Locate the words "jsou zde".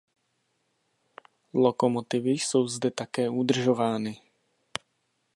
2.31-2.91